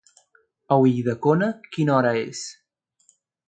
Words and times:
A 0.75 0.77
Ulldecona 0.85 1.51
quina 1.77 1.95
hora 1.99 2.17
és? 2.25 2.43